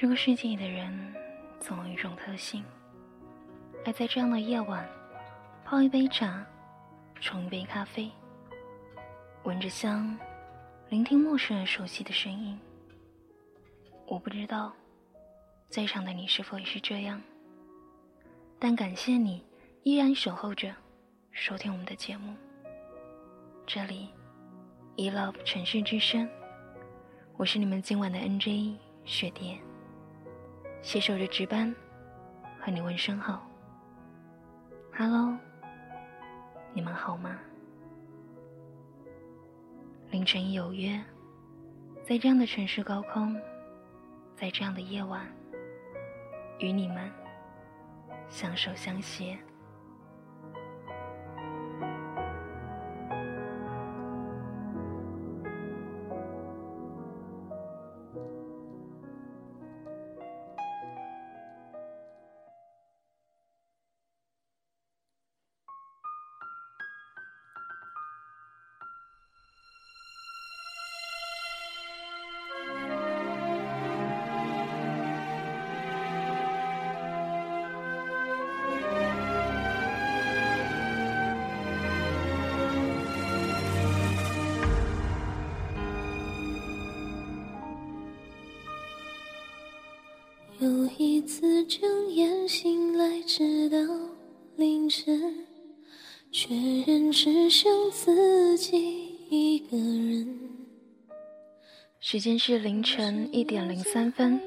[0.00, 1.14] 这个世界里的人
[1.60, 2.64] 总有一种特性，
[3.84, 4.88] 爱在这样的夜晚，
[5.62, 6.42] 泡一杯茶，
[7.20, 8.10] 冲一杯咖啡，
[9.42, 10.18] 闻着香，
[10.88, 12.58] 聆听陌生人熟悉的声音。
[14.06, 14.72] 我不知道，
[15.68, 17.20] 在场的你是否也是这样，
[18.58, 19.44] 但感谢你
[19.82, 20.74] 依然守候着，
[21.30, 22.34] 收听我们的节目。
[23.66, 24.08] 这里
[24.96, 26.26] ，E Love 城市之声，
[27.36, 29.58] 我是你们今晚的 NJ 雪蝶。
[30.82, 31.74] 携手着值班，
[32.58, 33.46] 和你问声好。
[34.92, 35.36] 哈喽
[36.72, 37.38] 你们好吗？
[40.10, 41.00] 凌晨有约，
[42.02, 43.40] 在这样的城市高空，
[44.34, 45.26] 在这样的夜晚，
[46.58, 47.10] 与你们
[48.28, 49.38] 相守相携。
[91.20, 93.76] 一次睁眼醒来，直到
[94.56, 95.44] 凌晨，
[96.32, 96.54] 确
[96.86, 100.40] 认只剩自己一个人。
[102.00, 104.40] 时间是凌晨一点零三分，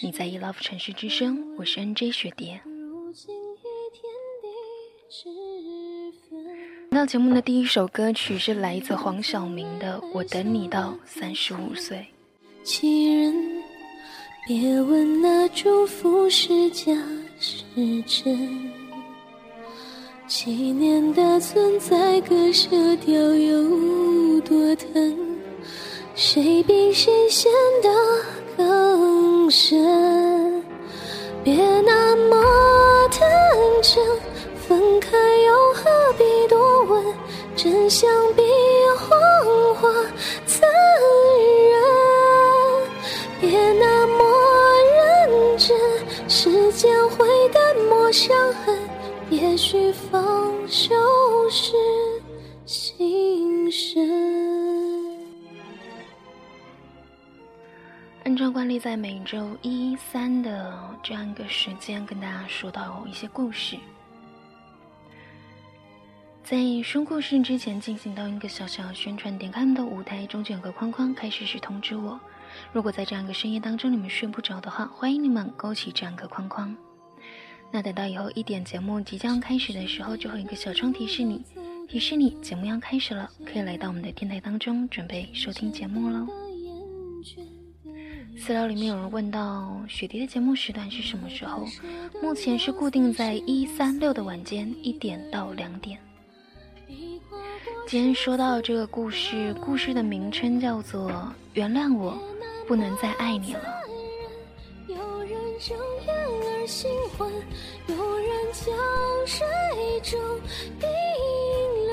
[0.00, 2.60] 你在 E Love 城市之声，我是 NJ 雪蝶。
[6.90, 12.06] 那节目的第一首歌曲是来自黄晓明的《我等你到三十五岁》。
[12.62, 13.60] 几人。
[14.46, 16.92] 别问那祝福是假
[17.38, 17.62] 是
[18.06, 18.72] 真，
[20.26, 22.68] 几年的存在割舍
[23.04, 25.16] 掉有多疼，
[26.14, 27.52] 谁比谁陷
[27.82, 27.88] 得
[28.56, 30.64] 更深？
[31.44, 33.30] 别那么天
[33.82, 34.02] 真，
[34.56, 35.84] 分开又何
[36.18, 37.04] 必多问？
[37.56, 38.42] 真相比
[38.96, 39.88] 谎话
[40.46, 40.68] 残
[41.70, 41.78] 忍，
[43.40, 43.69] 别
[48.12, 48.76] 伤痕，
[49.30, 50.20] 也许放
[50.66, 50.92] 手
[51.48, 51.72] 是
[52.66, 54.00] 心声。
[58.24, 63.76] 按照惯例，在每周一、三的这样一个时间，跟大家说到一些故事。
[66.42, 72.18] 在说故事之前，进行到一个小小宣传，点开我们的舞台中间有个框框，开始时通知我。
[72.72, 76.76] 如果在这样一个深夜当中你们睡不着的话，欢迎你们勾起这样一个框框。
[77.72, 81.42] 那等到以后一点节目即将开始的时候，就会有一个小窗提示你，
[81.88, 86.26] 提示你节目要开始了，可以来到我们的电台当中准备收听节目喽。
[88.38, 91.66] 私聊里面有人问到雪蝶的节目时段是什么时候？
[92.22, 95.98] 目前是固定在一三六的晚间一点到两点。
[97.86, 101.10] 今天说到这个故事，故事的名称叫做
[101.54, 102.12] 《原谅我》。
[102.68, 103.60] 不能再爱你了。
[106.70, 106.88] 有人睁眼而心
[107.18, 107.28] 欢，
[107.88, 108.64] 有人将
[109.26, 109.44] 水
[110.04, 110.20] 中
[110.78, 110.88] 冰
[111.88, 111.90] 冷。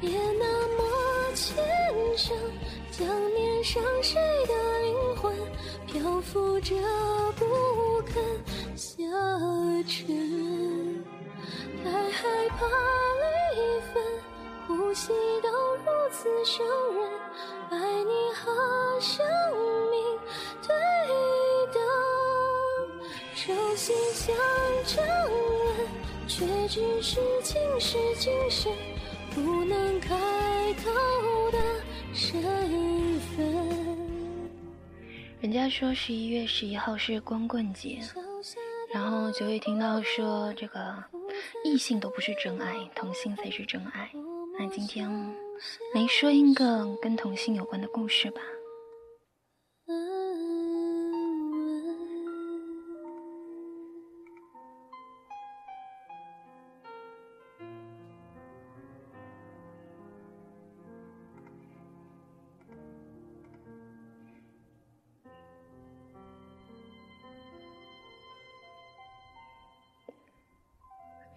[0.00, 0.08] 别
[0.38, 0.44] 那
[0.76, 0.80] 么
[1.34, 1.56] 虔
[2.16, 2.36] 诚，
[2.92, 4.52] 将面上谁的
[4.82, 5.34] 灵魂
[5.86, 6.76] 漂浮着
[7.36, 7.44] 不
[8.02, 8.22] 肯
[8.76, 9.02] 下
[9.88, 11.04] 沉。
[11.82, 12.66] 太害怕
[13.52, 14.00] 离分，
[14.68, 15.12] 呼吸
[15.42, 17.10] 都如此伤人。
[17.70, 19.26] 爱你和生
[19.90, 20.18] 命
[20.66, 20.68] 对
[21.72, 21.82] 等，
[23.44, 24.32] 手心相
[24.86, 25.88] 争吻，
[26.28, 28.72] 却只是前世今生
[29.34, 30.14] 不能开
[30.74, 31.58] 口的
[32.14, 32.40] 身
[33.18, 33.44] 份。
[35.40, 37.98] 人家说十一月十一号是光棍节，
[38.94, 40.94] 然后就会听到说这个
[41.64, 44.08] 异性都不是真爱，同性才是真爱。
[44.56, 45.10] 那今天。
[45.94, 48.40] 来说一个跟同性有关的故事吧。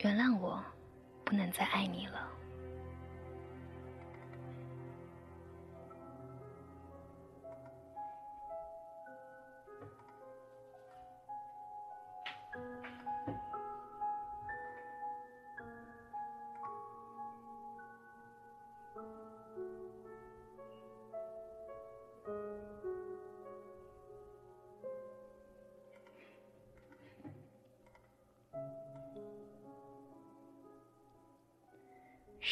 [0.05, 0.63] 原谅我，
[1.23, 2.29] 不能再爱你了。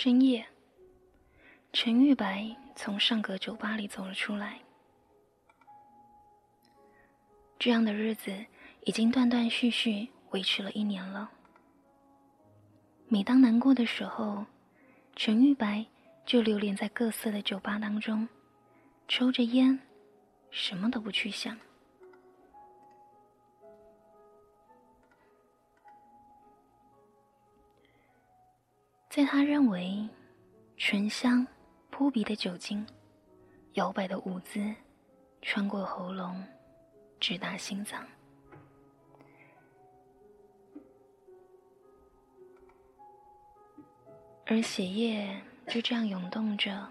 [0.04, 0.46] 深夜，
[1.72, 4.60] 陈玉白从上个酒吧里走了出来。
[7.58, 8.46] 这样的日子
[8.84, 11.32] 已经断断续续维持了一年了。
[13.08, 14.46] 每当难过的时候，
[15.16, 15.86] 陈玉白
[16.26, 18.28] 就流连在各色的酒吧当中，
[19.08, 19.80] 抽着烟，
[20.52, 21.58] 什么都不去想。
[29.16, 30.10] 在他认为，
[30.76, 31.46] 醇香
[31.92, 32.84] 扑鼻的酒精，
[33.74, 34.74] 摇摆的舞姿，
[35.40, 36.44] 穿过喉咙，
[37.20, 38.04] 直达心脏。
[44.48, 46.90] 而血液就这样涌动着，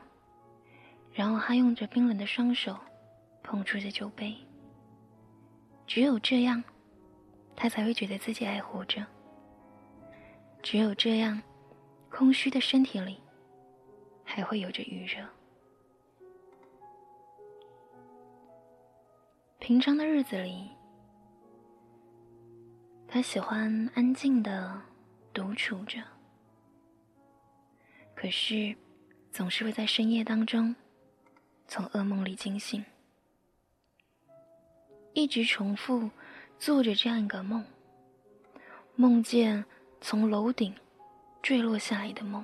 [1.12, 2.78] 然后他用着冰冷的双手
[3.42, 4.32] 碰触着酒杯。
[5.88, 6.62] 只有这样，
[7.56, 9.04] 他才会觉得自己还活着。
[10.62, 11.42] 只有这样，
[12.12, 13.18] 空虚的身体里
[14.22, 15.26] 还会有着余热。
[19.58, 20.68] 平常的日子里，
[23.08, 24.80] 他喜欢安静的
[25.32, 26.02] 独处着。
[28.14, 28.76] 可是，
[29.30, 30.76] 总是会在深夜当中，
[31.66, 32.84] 从噩梦里惊醒，
[35.14, 36.10] 一直重复
[36.58, 37.64] 做着这样一个梦，
[38.96, 39.64] 梦见
[40.00, 40.74] 从楼顶
[41.42, 42.42] 坠落下来的梦。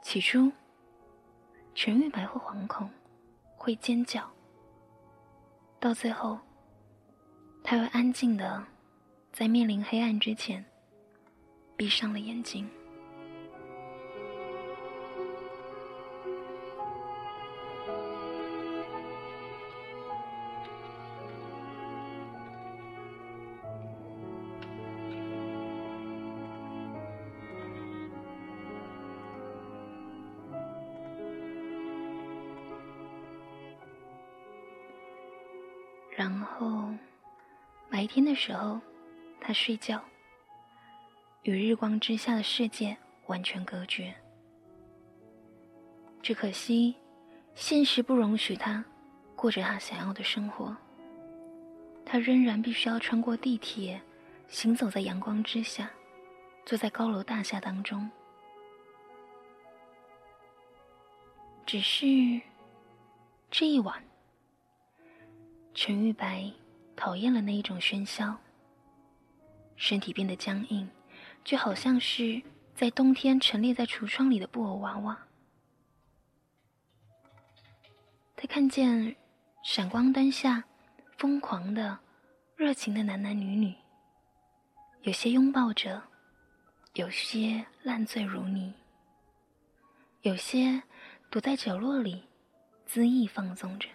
[0.00, 0.52] 起初，
[1.74, 2.88] 陈玉白会惶恐，
[3.56, 4.30] 会尖叫，
[5.80, 6.38] 到最后，
[7.64, 8.64] 他会安静的
[9.32, 10.64] 在面临黑暗之前，
[11.76, 12.70] 闭上了眼睛。
[38.28, 38.78] 的时候，
[39.40, 40.00] 他睡觉，
[41.42, 42.94] 与日光之下的世界
[43.26, 44.14] 完全隔绝。
[46.22, 46.94] 只可惜，
[47.54, 48.84] 现实不容许他
[49.34, 50.76] 过着他想要的生活。
[52.04, 54.00] 他仍然必须要穿过地铁，
[54.48, 55.90] 行走在阳光之下，
[56.66, 58.10] 坐在高楼大厦当中。
[61.64, 62.06] 只是
[63.50, 64.02] 这一晚。
[65.74, 66.50] 陈玉白
[66.98, 68.36] 讨厌了那一种喧嚣，
[69.76, 70.90] 身体变得僵硬，
[71.44, 72.42] 就好像是
[72.74, 75.16] 在冬天陈列在橱窗里的布偶娃娃。
[78.34, 79.14] 他看见
[79.62, 80.64] 闪光灯下
[81.16, 81.96] 疯狂的、
[82.56, 83.72] 热情的男男女女，
[85.02, 86.02] 有些拥抱着，
[86.94, 88.74] 有些烂醉如泥，
[90.22, 90.82] 有些
[91.30, 92.24] 躲在角落里
[92.88, 93.88] 恣意放纵着。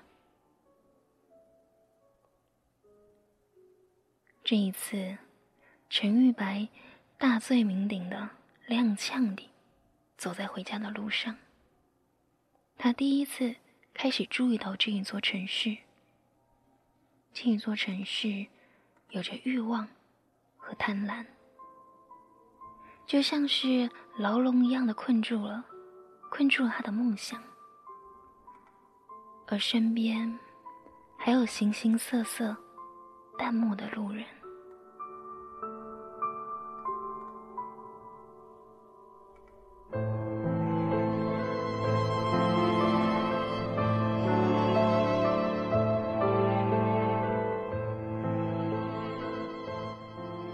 [4.43, 5.17] 这一次，
[5.89, 6.67] 陈玉白
[7.17, 8.29] 大醉酩酊的、
[8.67, 9.49] 踉跄地
[10.17, 11.37] 走在回家的路上。
[12.77, 13.55] 他第一次
[13.93, 15.77] 开始注意到这一座城市。
[17.31, 18.45] 这一座城市
[19.11, 19.87] 有着欲望
[20.57, 21.25] 和贪婪，
[23.07, 25.63] 就像是牢笼一样的困住了，
[26.29, 27.41] 困住了他的梦想。
[29.47, 30.37] 而身边
[31.17, 32.57] 还有形形色色。
[33.37, 34.23] 淡漠的路人。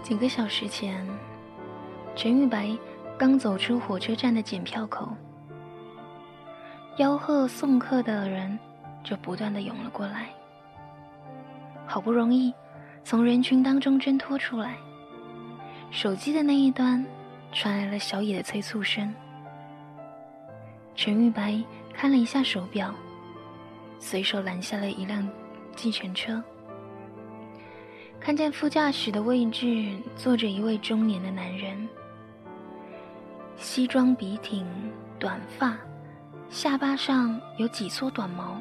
[0.02, 1.06] 几个小时前，
[2.16, 2.76] 陈玉白
[3.16, 5.08] 刚走出火车站的检票口，
[6.96, 8.58] 吆喝送客的人
[9.04, 10.28] 就不断的涌了过来。
[11.86, 12.52] 好不容易。
[13.02, 14.76] 从人群当中挣脱出来，
[15.90, 17.04] 手机的那一端
[17.52, 19.12] 传来了小野的催促声。
[20.94, 21.60] 陈玉白
[21.92, 22.94] 看了一下手表，
[23.98, 25.28] 随手拦下了一辆
[25.74, 26.40] 计程车，
[28.20, 31.88] 看见副驾驶的位置坐着一位中年的男人，
[33.56, 34.64] 西装笔挺，
[35.18, 35.76] 短发，
[36.48, 38.60] 下巴上有几撮短毛，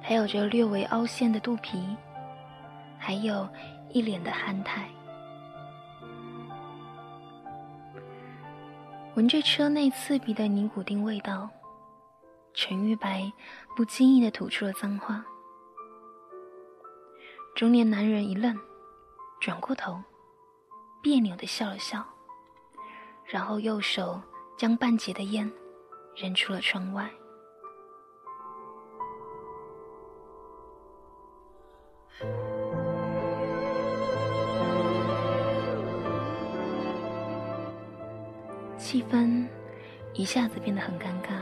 [0.00, 1.80] 还有着略微凹陷的肚皮。
[3.04, 3.48] 还有
[3.90, 4.88] 一脸的憨态，
[9.16, 11.50] 闻着车内刺鼻的尼古丁味道，
[12.54, 13.30] 陈玉白
[13.74, 15.24] 不经意的吐出了脏话。
[17.56, 18.56] 中年男人一愣，
[19.40, 20.00] 转过头，
[21.02, 22.06] 别扭的笑了笑，
[23.26, 24.22] 然后右手
[24.56, 25.50] 将半截的烟
[26.14, 27.10] 扔出了窗外。
[38.82, 39.46] 气氛
[40.12, 41.38] 一下子变得很尴尬。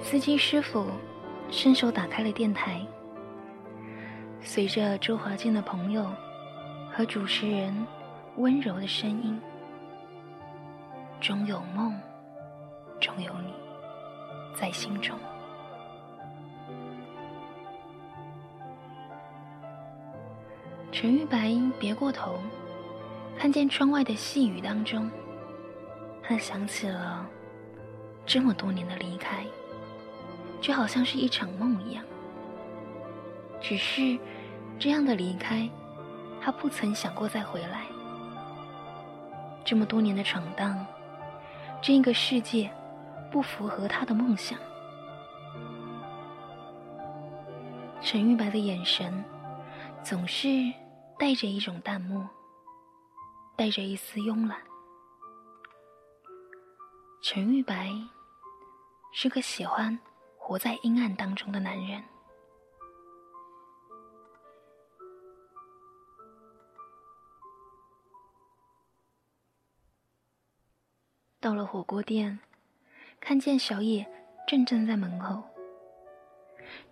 [0.00, 0.86] 司机师傅
[1.50, 2.80] 伸手打开了电台，
[4.40, 6.08] 随着周华健的朋友
[6.88, 7.74] 和主持人
[8.36, 9.36] 温柔的声音
[11.20, 11.92] ：“终有梦，
[13.00, 13.52] 终有你，
[14.54, 15.18] 在心中。”
[20.92, 22.38] 陈玉白别过头，
[23.36, 25.10] 看见窗外的细雨当中，
[26.26, 27.24] 他想起了
[28.24, 29.44] 这么多年的离开，
[30.60, 32.04] 就好像是一场梦一样。
[33.60, 34.18] 只是
[34.78, 35.68] 这样的离开，
[36.40, 37.86] 他不曾想过再回来。
[39.64, 40.84] 这么多年的闯荡，
[41.80, 42.70] 这个世界
[43.30, 44.58] 不符合他的梦想。
[48.00, 49.24] 陈玉白的眼神。
[50.04, 50.48] 总是
[51.18, 52.24] 带着一种淡漠，
[53.56, 54.56] 带着一丝慵懒。
[57.22, 57.90] 陈玉白
[59.12, 59.98] 是个喜欢
[60.36, 62.02] 活在阴暗当中的男人。
[71.40, 72.38] 到了火锅店，
[73.20, 74.06] 看见小野
[74.46, 75.42] 正站在门口，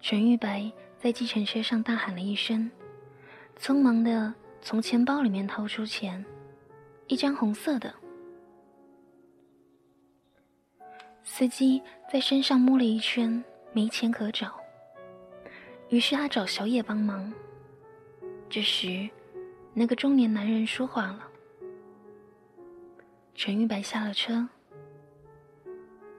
[0.00, 2.70] 陈玉白在计程车上大喊了一声。
[3.56, 6.24] 匆忙的从钱包里面掏出钱，
[7.06, 7.94] 一张红色的。
[11.26, 14.54] 司机在身上摸了一圈，没钱可找，
[15.88, 17.32] 于是他找小野帮忙。
[18.50, 19.08] 这时，
[19.72, 21.26] 那个中年男人说话了。
[23.34, 24.46] 陈玉白下了车，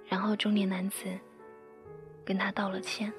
[0.07, 1.05] 然后中年男子
[2.25, 3.13] 跟他道了歉。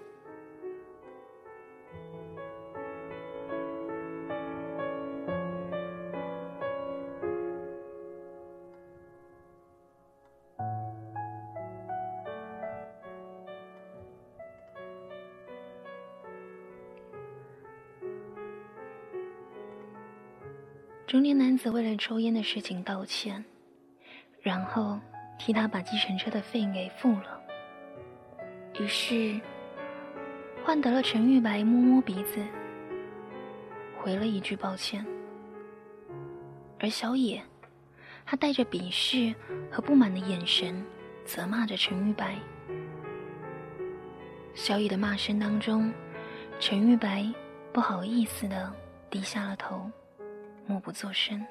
[21.07, 23.45] 中年男子为了抽烟的事情道歉，
[24.43, 24.99] 然后
[25.39, 27.41] 替他把计程车的费给付了。
[28.81, 29.41] 于是，
[30.65, 32.45] 换得了陈玉白摸摸鼻子，
[33.97, 35.07] 回了一句抱歉。
[36.81, 37.41] 而小野，
[38.25, 39.33] 他带着鄙视
[39.71, 40.85] 和不满的眼神，
[41.25, 42.37] 责骂着陈玉白。
[44.55, 45.93] 小野的骂声当中，
[46.59, 47.33] 陈玉白
[47.73, 48.73] 不好意思的
[49.09, 49.89] 低下了头。
[50.67, 51.47] 默不作声。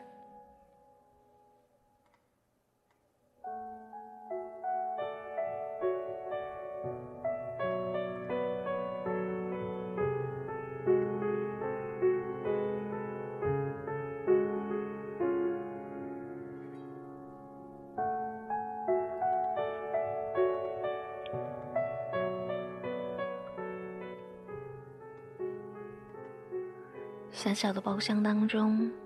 [27.32, 29.05] 小小的包厢当中。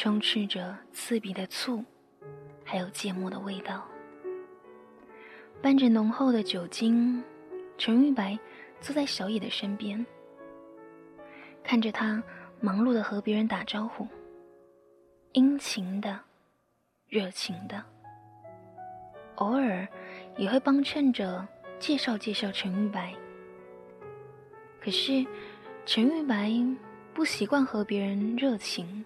[0.00, 1.84] 充斥着刺鼻的醋，
[2.64, 3.84] 还有芥末的味道，
[5.60, 7.20] 伴着浓厚的酒精。
[7.76, 8.38] 陈玉白
[8.80, 10.06] 坐在小野的身边，
[11.64, 12.22] 看着他
[12.60, 14.06] 忙碌的和别人打招呼，
[15.32, 16.20] 殷勤的、
[17.08, 17.84] 热情的，
[19.34, 19.84] 偶尔
[20.36, 21.44] 也会帮衬着
[21.80, 23.12] 介绍介绍陈玉白。
[24.80, 25.26] 可是
[25.84, 26.52] 陈玉白
[27.12, 29.04] 不习惯和别人热情。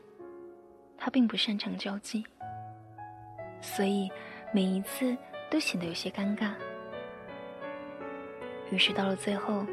[1.04, 2.25] 他并不擅长交际，
[3.61, 4.09] 所以
[4.52, 5.16] 每一次
[5.50, 6.52] 都显得有些尴尬。
[8.71, 9.66] 于是到了最后，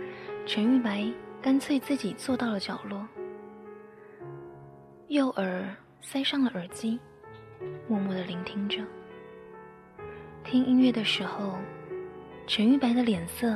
[0.48, 1.08] 陈玉白
[1.40, 3.08] 干脆自己坐到了角落，
[5.10, 5.64] 右耳
[6.02, 7.00] 塞上了耳机，
[7.88, 8.84] 默默的聆听着。
[10.44, 11.60] 听音乐的时候，
[12.48, 13.56] 陈玉白的脸色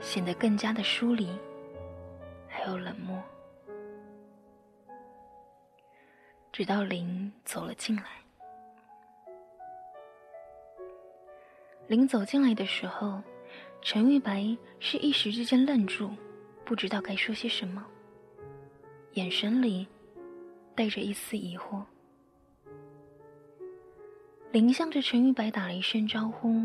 [0.00, 1.28] 显得更加的疏离，
[2.48, 3.15] 还有冷漠。
[6.56, 8.04] 直到林走了进来，
[11.86, 13.20] 林走进来的时候，
[13.82, 16.10] 陈玉白是一时之间愣住，
[16.64, 17.84] 不知道该说些什么，
[19.12, 19.86] 眼神里
[20.74, 21.84] 带着一丝疑惑。
[24.50, 26.64] 林向着陈玉白打了一声招呼，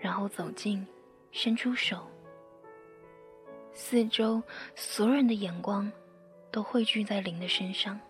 [0.00, 0.84] 然后走近，
[1.30, 2.10] 伸出手，
[3.72, 4.42] 四周
[4.74, 5.88] 所有人的眼光
[6.50, 8.00] 都汇聚在林的身上。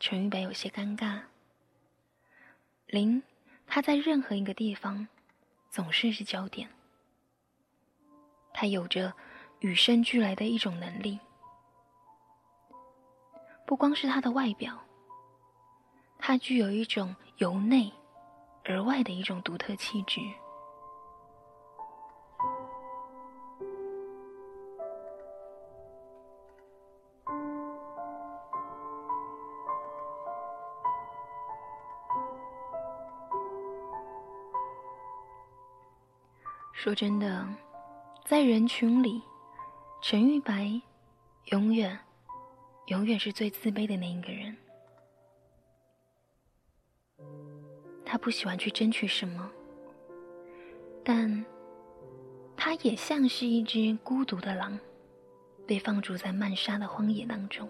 [0.00, 1.20] 陈玉白有些尴尬，
[2.86, 3.22] 林，
[3.66, 5.06] 他在任何一个地方，
[5.68, 6.70] 总是是焦点。
[8.54, 9.12] 他有着
[9.58, 11.20] 与生俱来的一种能力，
[13.66, 14.82] 不光是他的外表，
[16.18, 17.92] 他具有一种由内
[18.64, 20.18] 而外的一种独特气质。
[36.82, 37.46] 说真的，
[38.24, 39.20] 在人群里，
[40.00, 40.80] 陈玉白
[41.50, 41.98] 永远、
[42.86, 44.56] 永远是最自卑的那一个人。
[48.02, 49.50] 他不喜欢去争取什么，
[51.04, 51.44] 但
[52.56, 54.80] 他也像是一只孤独的狼，
[55.66, 57.68] 被放逐在漫沙的荒野当中，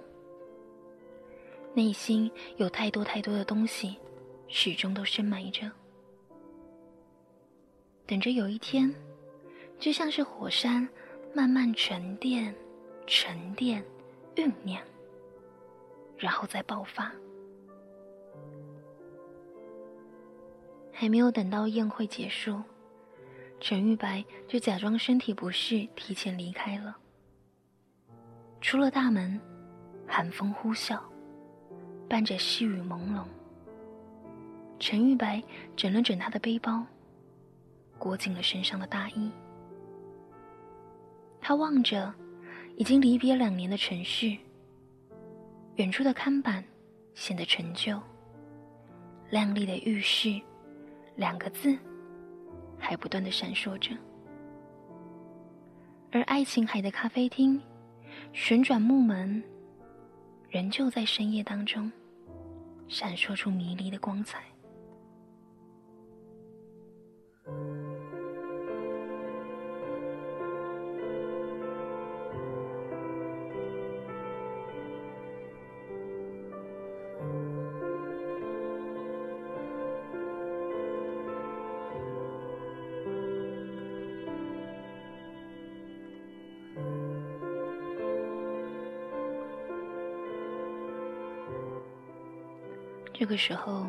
[1.75, 3.99] 内心有太多太多的东西，
[4.47, 5.69] 始终都深埋着。
[8.11, 8.93] 等着有一天，
[9.79, 10.88] 就像是火山
[11.33, 12.52] 慢慢沉淀、
[13.07, 13.81] 沉淀、
[14.35, 14.83] 酝酿，
[16.19, 17.12] 然后再爆发。
[20.90, 22.61] 还没有等到宴会结束，
[23.61, 26.96] 陈玉白就假装身体不适，提前离开了。
[28.61, 29.40] 出了大门，
[30.09, 30.99] 寒风呼啸，
[32.09, 33.23] 伴着细雨朦胧。
[34.81, 35.40] 陈玉白
[35.77, 36.85] 整了整他的背包。
[38.00, 39.30] 裹紧了身上的大衣，
[41.38, 42.12] 他望着
[42.76, 44.34] 已经离别两年的城市，
[45.76, 46.64] 远处的看板
[47.14, 48.00] 显得陈旧，
[49.28, 50.40] 亮丽的浴室
[51.14, 51.76] 两个字
[52.78, 53.94] 还不断的闪烁着，
[56.10, 57.60] 而爱琴海的咖啡厅
[58.32, 59.44] 旋转木门
[60.48, 61.92] 仍旧在深夜当中
[62.88, 64.49] 闪烁出迷离的光彩。
[93.20, 93.87] 这个时候，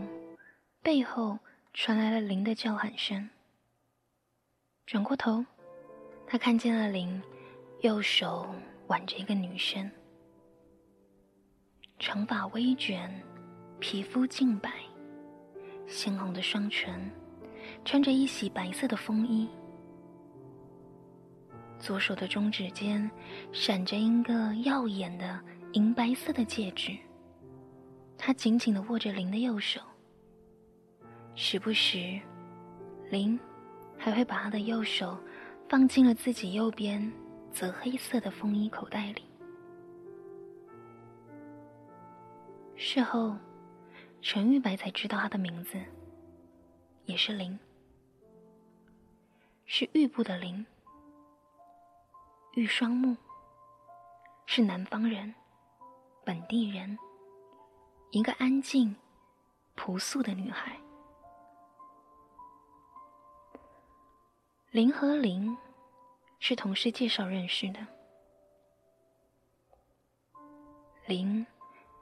[0.83, 1.39] 背后
[1.73, 3.29] 传来了林的叫喊声。
[4.85, 5.45] 转过头，
[6.27, 7.23] 他看见了林，
[7.79, 8.53] 右手
[8.87, 9.89] 挽着一个女生，
[11.97, 13.09] 长发微卷，
[13.79, 14.69] 皮肤净白，
[15.87, 17.09] 鲜红的双唇，
[17.85, 19.47] 穿着一袭白色的风衣，
[21.79, 23.09] 左手的中指间
[23.53, 25.39] 闪着一个耀眼的
[25.71, 26.97] 银白色的戒指。
[28.23, 29.81] 他紧紧的握着林的右手，
[31.33, 32.21] 时不时，
[33.09, 33.37] 林
[33.97, 35.17] 还会把他的右手
[35.67, 37.11] 放进了自己右边
[37.51, 39.23] 则黑色的风衣口袋里。
[42.75, 43.35] 事后，
[44.21, 45.79] 陈玉白才知道他的名字，
[47.05, 47.57] 也是林，
[49.65, 50.63] 是玉部的林，
[52.53, 53.17] 玉双木，
[54.45, 55.33] 是南方人，
[56.23, 56.95] 本地人。
[58.11, 58.93] 一个安静、
[59.75, 60.77] 朴素的女孩。
[64.69, 65.57] 林和林
[66.37, 67.79] 是同事介绍认识的。
[71.05, 71.45] 林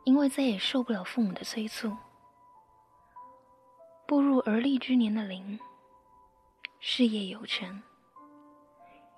[0.04, 1.96] 因为再也受不了父母的催促，
[4.08, 5.60] 步入而立之年的林，
[6.80, 7.84] 事业有成。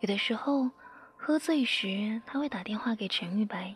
[0.02, 0.70] 有的时候
[1.16, 3.74] 喝醉时，他会打电话给陈玉白，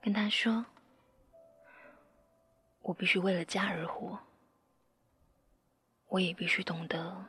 [0.00, 0.64] 跟他说。
[2.82, 4.18] 我必须为了家而活，
[6.08, 7.26] 我也必须懂得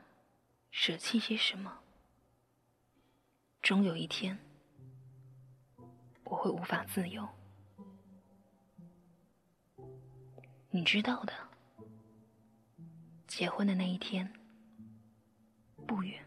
[0.71, 1.79] 舍弃些什么。
[3.61, 4.37] 终有一天，
[6.23, 7.27] 我会无法自由。
[10.71, 11.33] 你知道的，
[13.27, 14.33] 结婚的那一天
[15.85, 16.22] 不远。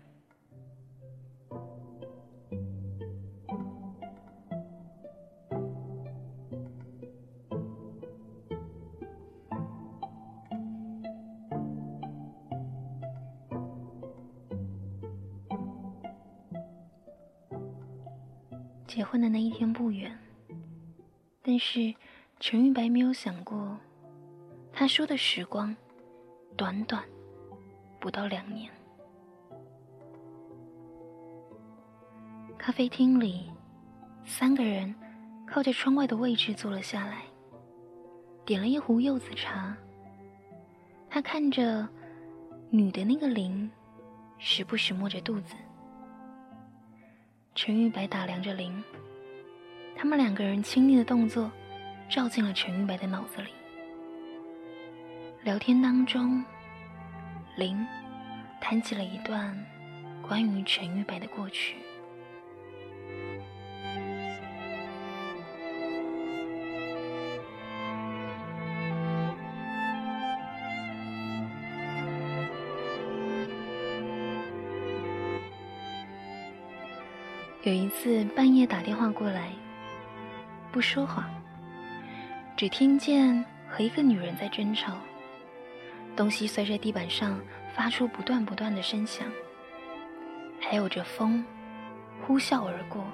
[18.96, 20.18] 结婚的那一天不远，
[21.42, 21.94] 但是
[22.40, 23.78] 陈玉白没有想过，
[24.72, 25.76] 他说的时光，
[26.56, 27.04] 短短
[28.00, 28.72] 不到两年。
[32.56, 33.52] 咖啡厅里，
[34.24, 34.94] 三个人
[35.46, 37.24] 靠着窗外的位置坐了下来，
[38.46, 39.76] 点了一壶柚子茶，
[41.10, 41.86] 他看着
[42.70, 43.70] 女的那个林，
[44.38, 45.54] 时不时摸着肚子。
[47.56, 48.84] 陈玉白打量着林，
[49.96, 51.50] 他们两个人亲密的动作，
[52.06, 53.48] 照进了陈玉白的脑子里。
[55.42, 56.44] 聊天当中，
[57.56, 57.74] 林
[58.60, 59.58] 谈起了一段
[60.20, 61.76] 关于陈玉白的过去。
[77.66, 79.50] 有一次半夜打电话过来，
[80.70, 81.28] 不说话，
[82.56, 84.96] 只听见和一个女人在争吵，
[86.14, 87.36] 东西碎在地板上，
[87.74, 89.26] 发出不断不断的声响，
[90.60, 91.44] 还有着风
[92.24, 93.04] 呼啸而过，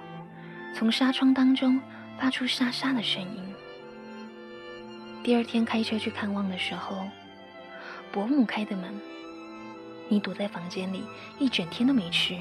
[0.74, 1.80] 从纱窗当中
[2.18, 3.54] 发出沙沙的声音。
[5.22, 7.08] 第二天开车去看望的时候，
[8.12, 9.00] 伯母开的门，
[10.10, 11.02] 你躲在房间里
[11.38, 12.36] 一整天都没吃。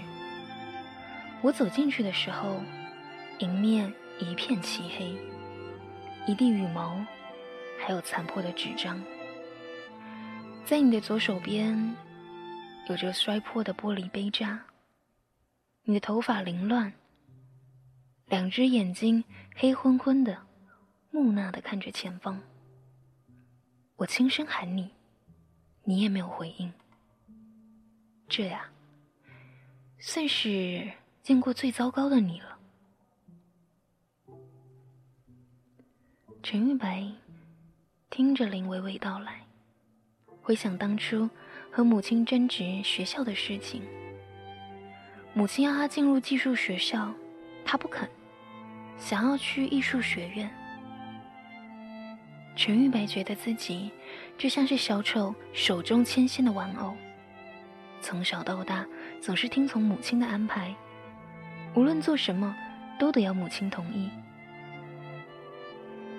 [1.44, 2.62] 我走进去的时候，
[3.40, 5.18] 迎面一片漆黑，
[6.28, 7.04] 一地羽毛，
[7.80, 9.04] 还有残破的纸张。
[10.64, 11.96] 在你的左手边，
[12.88, 14.64] 有着摔破的玻璃杯渣。
[15.84, 16.94] 你的头发凌乱，
[18.28, 19.24] 两只眼睛
[19.56, 20.38] 黑昏昏的，
[21.10, 22.40] 木讷的看着前方。
[23.96, 24.92] 我轻声喊你，
[25.84, 26.72] 你也没有回应。
[28.30, 28.70] 这呀，
[29.98, 31.01] 算是。
[31.24, 32.58] 见过最糟糕的你了，
[36.42, 37.08] 陈玉白
[38.10, 39.42] 听着林娓娓道来，
[40.42, 41.30] 回想当初
[41.72, 43.84] 和母亲争执学校的事情。
[45.36, 47.14] 母亲要他进入技术学校，
[47.64, 48.10] 他不肯，
[48.98, 50.50] 想要去艺术学院。
[52.56, 53.92] 陈玉白觉得自己
[54.40, 56.98] 就像是小丑手中牵线的玩偶，
[58.02, 58.86] 从小到大
[59.22, 60.76] 总是听从母亲的安排。
[61.74, 62.56] 无论做什么，
[63.00, 64.10] 都得要母亲同意。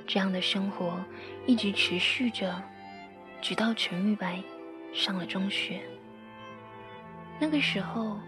[0.07, 1.03] 这样的生活
[1.47, 2.61] 一直持续着，
[3.41, 4.43] 直到陈玉白
[4.93, 5.81] 上了中学。
[7.39, 8.19] 那个时候，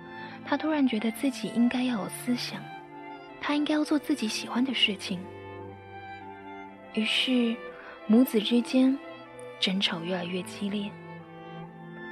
[0.45, 2.63] 他突然觉得自己应该要有思想，
[3.41, 5.19] 他应该要做自己喜欢的事情。
[6.95, 7.57] 于是，
[8.07, 8.97] 母子之间
[9.59, 10.91] 争吵越来越激烈，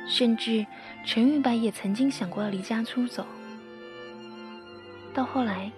[0.06, 0.66] 甚至
[1.04, 3.26] 陈玉白也曾经想过要离家出走。
[5.14, 5.70] 到后来，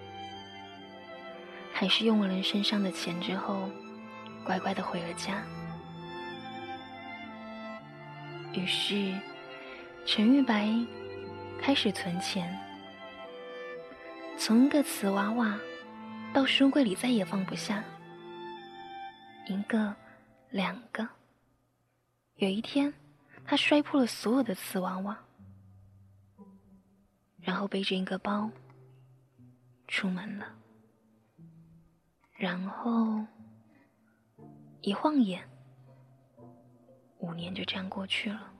[1.73, 3.69] 还是用完了身上的钱之后，
[4.45, 5.43] 乖乖的回了家。
[8.53, 9.13] 于是，
[10.05, 10.69] 陈玉白
[11.61, 12.57] 开始存钱，
[14.37, 15.59] 从一个瓷娃娃
[16.33, 17.83] 到书柜里再也放不下，
[19.47, 19.93] 一个，
[20.49, 21.05] 两个。
[22.35, 22.93] 有一天，
[23.45, 25.17] 他摔破了所有的瓷娃娃，
[27.41, 28.49] 然后背着一个包。
[29.87, 30.45] 出门了，
[32.33, 33.25] 然后
[34.81, 35.47] 一晃眼，
[37.19, 38.51] 五年就这样过去了。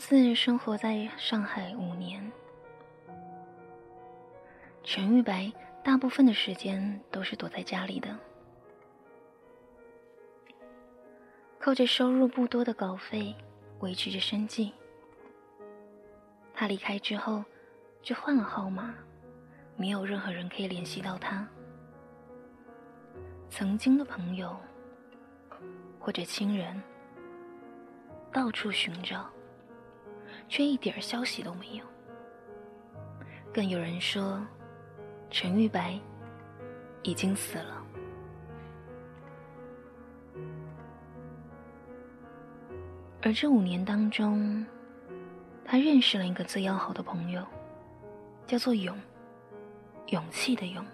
[0.00, 2.32] 自生活在上海五年，
[4.82, 5.52] 陈玉白
[5.84, 8.18] 大部分的时间都是躲在家里的，
[11.58, 13.36] 靠着收入不多的稿费
[13.80, 14.72] 维持着生计。
[16.54, 17.44] 他离开之后，
[18.00, 18.94] 就换了号码，
[19.76, 21.46] 没有任何人可以联系到他。
[23.50, 24.58] 曾经的朋友
[25.98, 26.82] 或者亲人，
[28.32, 29.30] 到处寻找。
[30.50, 31.84] 却一点消息都没有。
[33.54, 34.44] 更有人说，
[35.30, 35.98] 陈玉白
[37.02, 37.82] 已经死了。
[43.22, 44.66] 而这五年当中，
[45.64, 47.46] 他认识了一个最要好的朋友，
[48.46, 48.98] 叫做勇，
[50.08, 50.84] 勇气的勇，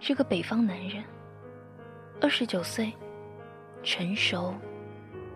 [0.00, 1.04] 是个北方男人，
[2.20, 2.92] 二十九岁，
[3.84, 4.52] 成熟，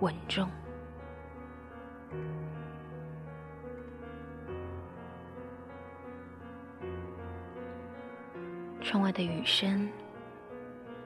[0.01, 0.51] 稳重。
[8.91, 9.89] 窗外的雨声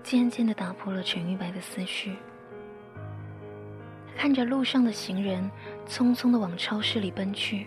[0.03, 2.17] 渐渐的打破了陈玉白的思绪。
[4.17, 5.51] 看着路上的行人
[5.87, 7.67] 匆匆的往超市里奔去，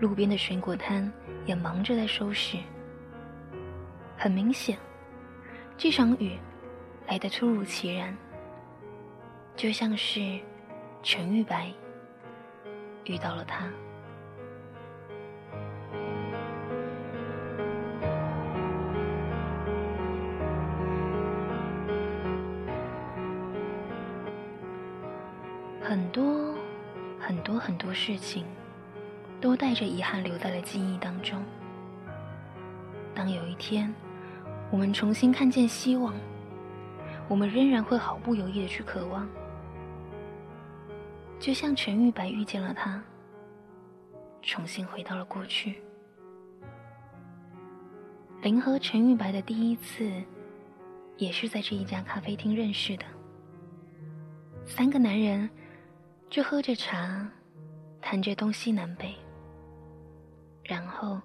[0.00, 1.12] 路边的水果摊
[1.44, 2.56] 也忙着在收拾。
[4.16, 4.78] 很明显，
[5.76, 6.38] 这场雨
[7.06, 8.16] 来得突如其然，
[9.54, 10.40] 就像是
[11.02, 11.70] 陈玉白
[13.04, 13.68] 遇到了他。
[25.84, 26.54] 很多
[27.18, 28.46] 很多很多事情，
[29.40, 31.42] 都带着遗憾留在了记忆当中。
[33.12, 33.92] 当有一天，
[34.70, 36.14] 我们重新看见希望，
[37.28, 39.28] 我们仍然会毫不犹豫的去渴望。
[41.40, 43.02] 就像陈玉白遇见了他，
[44.40, 45.82] 重新回到了过去。
[48.40, 50.10] 林和陈玉白的第一次，
[51.16, 53.04] 也是在这一家咖啡厅认识的。
[54.64, 55.50] 三个男人。
[56.32, 57.28] 就喝着茶，
[58.00, 59.14] 谈着东西南北，
[60.64, 61.20] 然后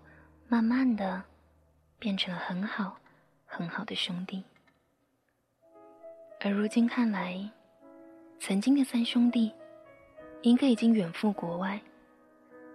[0.49, 1.23] 慢慢的
[1.97, 2.99] 变成了很好
[3.45, 4.43] 很好的兄弟。
[6.41, 7.39] 而如今看来，
[8.37, 9.53] 曾经的三兄弟，
[10.41, 11.81] 一个已经远赴国外，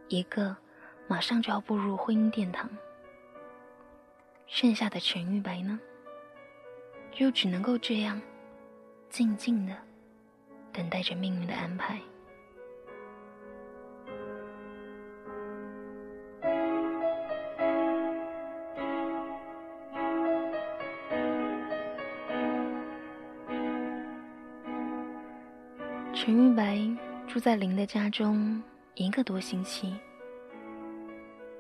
[0.09, 0.57] 一个
[1.07, 2.67] 马上就要步入婚姻殿堂，
[4.47, 5.79] 剩下的陈玉白呢，
[7.11, 8.19] 就只能够这样
[9.11, 9.77] 静静的
[10.73, 12.01] 等待着命运的安排。
[27.33, 28.63] 住在林的家中
[28.95, 29.97] 一个多星期，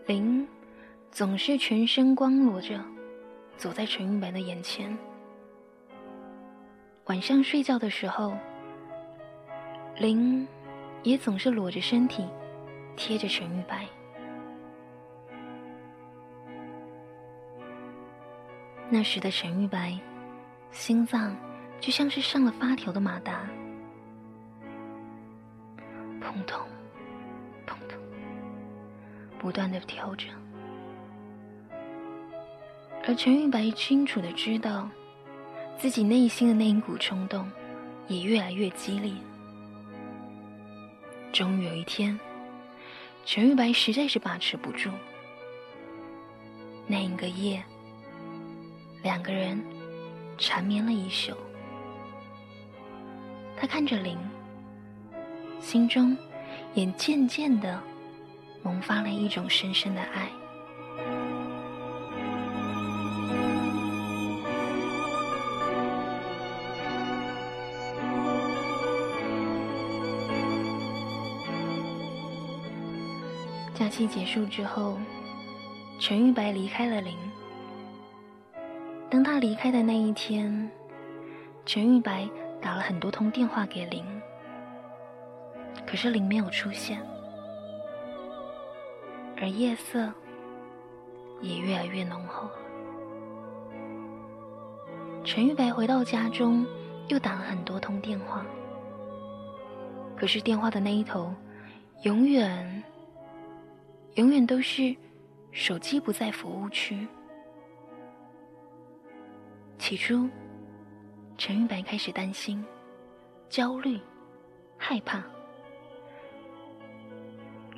[0.04, 0.46] 林
[1.10, 2.78] 总是全身光裸着
[3.56, 4.94] 走在陈玉白的眼前。
[7.06, 8.36] 晚上睡觉的时候，
[9.96, 10.46] 林
[11.04, 12.28] 也总是裸着身体
[12.94, 13.86] 贴着陈玉白。
[18.90, 19.98] 那时的陈玉白，
[20.70, 21.34] 心脏
[21.80, 23.48] 就像是上了发条的马达。
[29.42, 30.28] 不断的调整，
[33.04, 34.88] 而陈玉白清楚的知道，
[35.76, 37.50] 自己内心的那一股冲动
[38.06, 39.12] 也越来越激烈。
[41.32, 42.16] 终于有一天，
[43.24, 44.90] 陈玉白实在是把持不住，
[46.86, 47.60] 那一个夜，
[49.02, 49.60] 两个人
[50.38, 51.32] 缠绵了一宿。
[53.56, 54.16] 他看着林。
[55.60, 56.16] 心中
[56.74, 57.80] 也渐渐的
[58.62, 60.28] 萌发了一种深深的爱。
[73.74, 74.96] 假期结束之后，
[75.98, 77.16] 陈玉白离开了林。
[79.10, 80.70] 当他离开的那一天，
[81.66, 82.28] 陈玉白
[82.60, 84.04] 打了很多通电话给林。
[85.84, 87.02] 可是林没有出现，
[89.42, 90.08] 而夜色
[91.40, 92.54] 也越来越浓厚了。
[95.24, 96.64] 陈玉白回到家中，
[97.08, 98.46] 又打了很多通电话，
[100.16, 101.34] 可是电话的那一头，
[102.04, 102.84] 永远、
[104.14, 104.94] 永远都是
[105.50, 107.04] 手机不在服务区。
[109.76, 110.30] 起初，
[111.36, 112.64] 陈玉白开始担心、
[113.48, 114.00] 焦虑、
[114.78, 115.20] 害怕。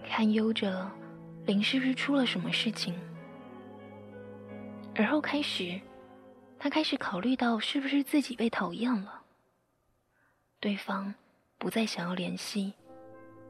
[0.07, 0.87] 堪忧着，
[1.47, 2.95] 林是不是出了什么事情？
[4.95, 5.79] 而后开始，
[6.59, 9.21] 他开始考虑到是不是自己被讨厌了，
[10.59, 11.15] 对方
[11.59, 12.73] 不再想要联系，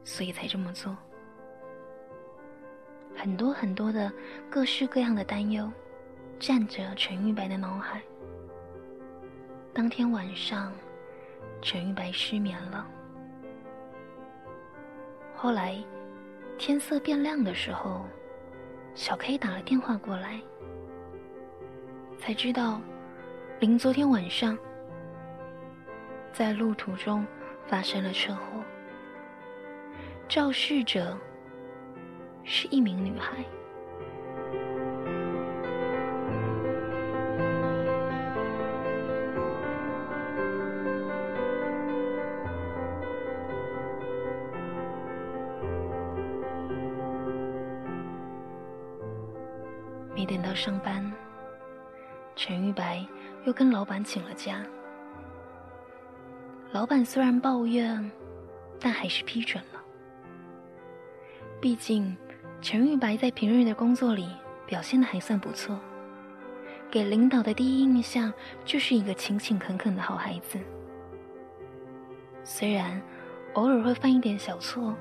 [0.03, 0.97] 所以才这么做。
[3.15, 4.11] 很多很多的
[4.49, 5.71] 各式各样的担忧，
[6.37, 8.01] 占着陈玉白的脑海。
[9.73, 10.73] 当天晚上，
[11.61, 12.85] 陈玉白失眠了。
[15.33, 15.81] 后来。
[16.57, 18.05] 天色变亮的时候，
[18.93, 20.39] 小 K 打了电话过来，
[22.17, 22.81] 才知道
[23.59, 24.57] 林昨天晚上
[26.31, 27.25] 在路途中
[27.67, 28.63] 发生了车祸，
[30.27, 31.17] 肇事者
[32.43, 33.43] 是一名女孩。
[50.65, 51.13] 上班，
[52.35, 53.05] 陈玉白
[53.43, 54.65] 又跟老板请了假。
[56.71, 58.11] 老板虽然抱怨，
[58.79, 59.79] 但还是批准了。
[61.61, 62.17] 毕竟
[62.61, 64.27] 陈玉白在平日的工作里
[64.65, 65.79] 表现的还算不错，
[66.89, 70.57] 给领导的第一印象就是一个勤勤恳恳的好孩子。
[72.43, 72.99] 虽然
[73.53, 74.95] 偶尔会犯一点小错，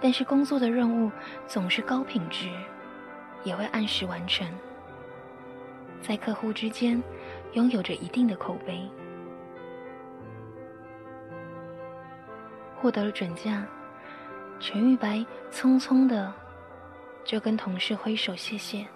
[0.00, 1.12] 但是工作的任务
[1.46, 2.50] 总是高品质，
[3.44, 4.46] 也会按时完成，
[6.00, 7.02] 在客户之间
[7.52, 8.88] 拥有着一定的口碑。
[12.76, 13.66] 获得了准假，
[14.60, 16.32] 陈玉白匆匆的
[17.24, 18.86] 就跟同事挥手谢谢，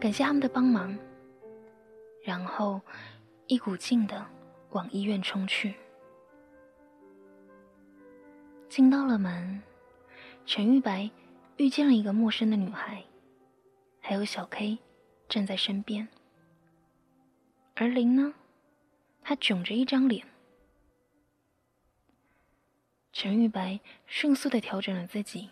[0.00, 0.96] 感谢他们的帮忙，
[2.24, 2.80] 然后
[3.46, 4.24] 一股劲的。
[4.70, 5.72] 往医院冲去，
[8.68, 9.62] 进到了门，
[10.44, 11.08] 陈玉白
[11.56, 13.02] 遇见了一个陌生的女孩，
[14.00, 14.78] 还有小 K
[15.28, 16.06] 站在身边。
[17.74, 18.34] 而林呢，
[19.22, 20.26] 他囧着一张脸。
[23.12, 25.48] 陈玉白迅速的调整了自己，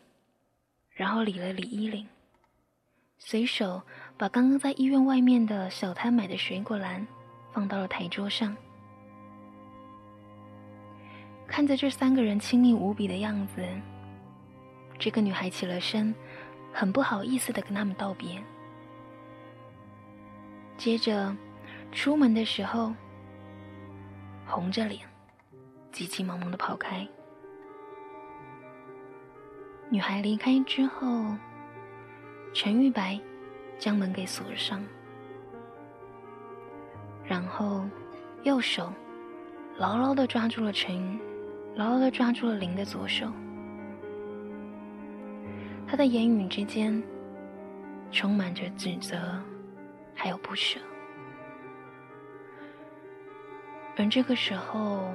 [0.90, 2.06] 然后理了理衣领，
[3.16, 3.80] 随手
[4.18, 7.06] 把刚刚在医院外面的小摊买的水果篮
[7.52, 8.54] 放到了台桌上。
[11.46, 13.66] 看着这三个人亲密无比的样子，
[14.98, 16.14] 这个女孩起了身，
[16.72, 18.42] 很不好意思的跟他们道别。
[20.76, 21.36] 接着，
[21.92, 22.92] 出门的时候，
[24.46, 25.00] 红着脸，
[25.92, 27.06] 急急忙忙的跑开。
[29.90, 31.06] 女孩离开之后，
[32.52, 33.20] 陈玉白
[33.78, 34.82] 将门给锁上，
[37.24, 37.84] 然后
[38.42, 38.92] 右手
[39.76, 41.20] 牢牢的抓住了陈。
[41.76, 43.26] 牢牢的抓住了林的左手，
[45.86, 47.02] 他的言语之间
[48.10, 49.16] 充满着指责，
[50.14, 50.80] 还有不舍。
[53.96, 55.12] 而这个时候，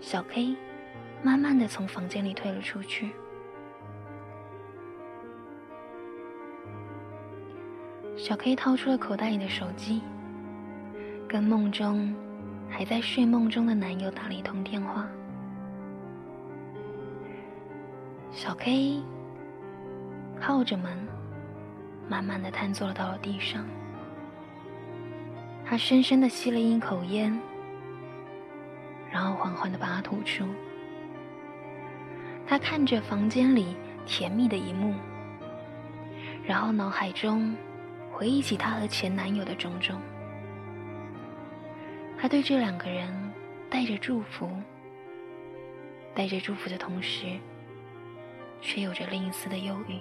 [0.00, 0.54] 小 K
[1.22, 3.10] 慢慢的从房间里退了出去。
[8.16, 10.02] 小 K 掏出了口袋里的手机，
[11.28, 12.14] 跟梦中
[12.70, 15.08] 还在睡梦中的男友打了一通电话。
[18.30, 19.02] 小 K
[20.40, 20.96] 靠着门，
[22.08, 23.66] 慢慢的瘫坐到了地上。
[25.64, 27.36] 他深深的吸了一口烟，
[29.10, 30.46] 然后缓缓的把它吐出。
[32.46, 34.94] 他看着房间里甜蜜的一幕，
[36.44, 37.56] 然后脑海中
[38.12, 40.00] 回忆起他和前男友的种种。
[42.18, 43.08] 他对这两个人
[43.68, 44.48] 带着祝福，
[46.14, 47.26] 带着祝福的同时。
[48.62, 49.96] 却有着另一丝的忧郁。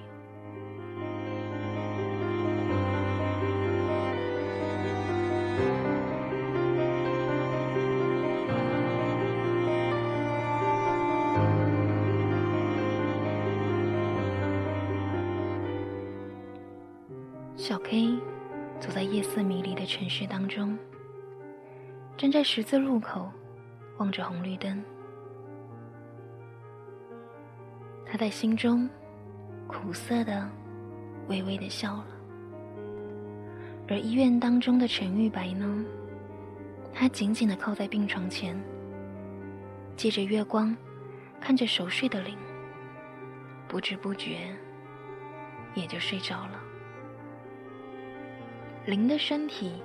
[20.05, 20.77] 城市当中，
[22.15, 23.27] 站在十字路口，
[23.97, 24.83] 望着红绿灯。
[28.05, 28.87] 他在心中
[29.65, 30.47] 苦涩的、
[31.27, 32.07] 微微的笑了。
[33.87, 35.83] 而医院当中的陈玉白呢？
[36.93, 38.55] 他紧紧的靠在病床前，
[39.97, 40.77] 借着月光
[41.41, 42.37] 看着熟睡的林，
[43.67, 44.55] 不知不觉
[45.73, 46.61] 也就睡着了。
[48.85, 49.81] 林的身体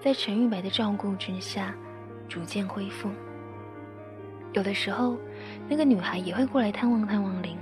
[0.00, 1.74] 在陈玉白的照顾之下
[2.28, 3.10] 逐渐恢复。
[4.52, 5.16] 有的时候，
[5.68, 7.56] 那个女孩也会过来探望探望林。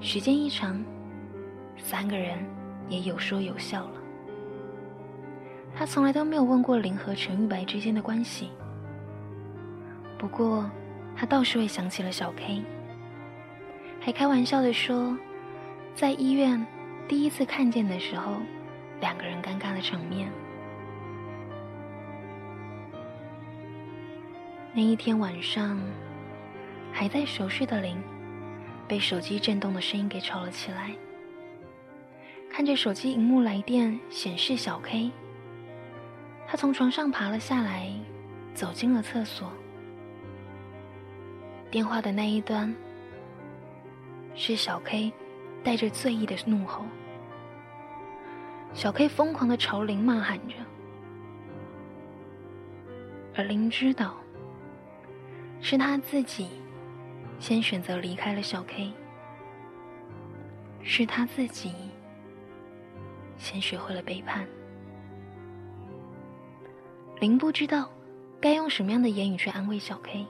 [0.00, 0.82] 时间一长，
[1.76, 2.38] 三个人
[2.88, 4.00] 也有说有笑了。
[5.74, 8.50] 他从来都没有问过林和陈玉白之间的关系，
[10.18, 10.68] 不过
[11.14, 12.62] 他倒是会想起了小 K，
[14.00, 15.16] 还开玩笑的说，
[15.94, 16.66] 在医院
[17.06, 18.36] 第一次看见的时候，
[19.00, 20.30] 两个人尴尬的场面。
[24.74, 25.78] 那一天晚上，
[26.90, 27.94] 还在熟睡的林，
[28.88, 30.94] 被手机震动的声音给吵了起来。
[32.50, 35.10] 看着手机荧幕来电显示小 K，
[36.46, 37.92] 他从床上爬了下来，
[38.54, 39.52] 走进了厕所。
[41.70, 42.74] 电话的那一端
[44.34, 45.12] 是小 K，
[45.62, 46.86] 带着醉意的怒吼。
[48.72, 50.54] 小 K 疯狂的朝林骂喊着，
[53.34, 54.16] 而林知道。
[55.64, 56.48] 是他自己
[57.38, 58.92] 先选择离开了小 K，
[60.82, 61.72] 是他自己
[63.38, 64.44] 先学会了背叛。
[67.20, 67.88] 林不知道
[68.40, 70.26] 该用什么样的言语去安慰小 K。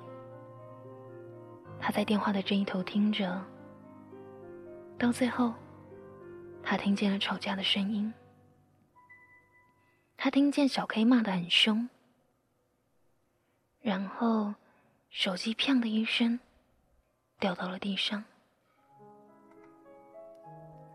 [1.80, 3.42] 他在电话的这一头听着，
[4.98, 5.54] 到最后，
[6.62, 8.12] 他听见了吵架的声音。
[10.16, 11.88] 他听见小 K 骂得很凶，
[13.80, 14.54] 然后
[15.12, 16.40] 手机“砰”的一声
[17.38, 18.24] 掉到了地上，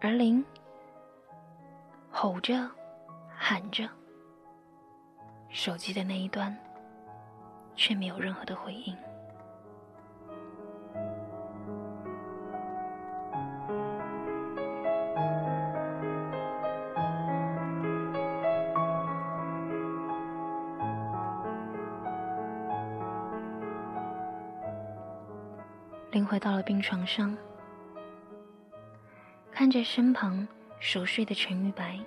[0.02, 0.44] 而林
[2.10, 2.68] 吼着、
[3.38, 3.88] 喊着，
[5.52, 6.58] 手机的那一端
[7.76, 8.98] 却没有任何的回应。
[26.38, 27.36] 回到了病床上，
[29.52, 30.48] 看着身旁
[30.80, 32.00] 熟睡的陈玉白，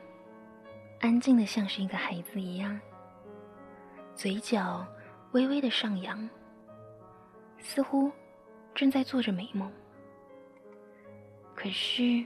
[1.00, 2.80] 安静的像是一个孩子一样，
[4.14, 4.86] 嘴角
[5.32, 6.30] 微微的上扬，
[7.58, 8.08] 似乎
[8.72, 9.68] 正在做着美梦。
[11.56, 12.24] 可是，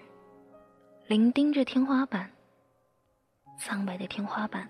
[1.07, 2.31] 林盯着天花板，
[3.59, 4.69] 苍白的天花板，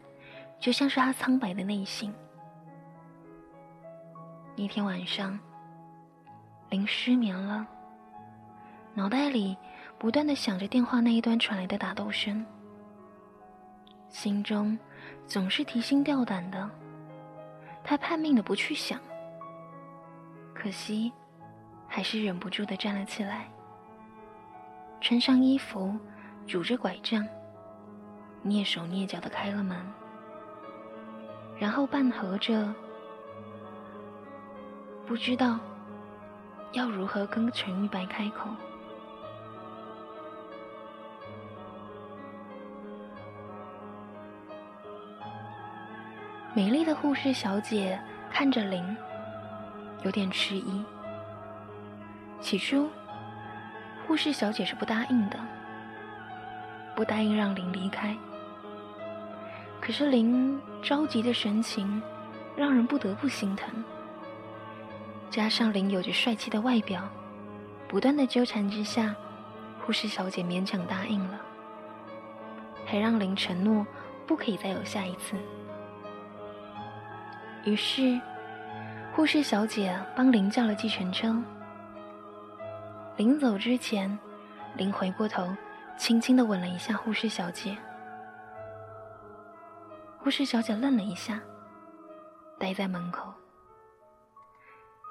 [0.60, 2.14] 就像是他苍白的内心。
[4.54, 5.36] 那天晚上。
[6.74, 7.64] 林失眠了，
[8.94, 9.56] 脑袋里
[9.96, 12.44] 不断的想着电话那一端传来的打斗声，
[14.08, 14.76] 心中
[15.24, 16.68] 总是提心吊胆的。
[17.84, 18.98] 他拼命的不去想，
[20.52, 21.12] 可惜
[21.86, 23.48] 还是忍不住的站了起来，
[25.00, 25.96] 穿上衣服，
[26.44, 27.24] 拄着拐杖，
[28.44, 29.78] 蹑手蹑脚的开了门，
[31.56, 32.74] 然后半合着，
[35.06, 35.56] 不知道。
[36.74, 38.50] 要如何跟陈玉白开口？
[46.52, 47.98] 美丽的护士小姐
[48.28, 48.96] 看着林，
[50.02, 50.84] 有点迟疑。
[52.40, 52.90] 起初，
[54.06, 55.38] 护士小姐是不答应的，
[56.96, 58.16] 不答应让林离开。
[59.80, 62.02] 可是林着急的神情，
[62.56, 63.72] 让人不得不心疼。
[65.30, 67.08] 加上林有着帅气的外表，
[67.88, 69.14] 不断的纠缠之下，
[69.84, 71.40] 护士小姐勉强答应了，
[72.86, 73.84] 还让林承诺
[74.26, 75.36] 不可以再有下一次。
[77.64, 78.20] 于是，
[79.12, 81.34] 护士小姐帮林叫了计程车。
[83.16, 84.16] 临走之前，
[84.76, 85.48] 林回过头，
[85.96, 87.76] 轻轻的吻了一下护士小姐。
[90.18, 91.40] 护士小姐愣了一下，
[92.58, 93.32] 呆在门口。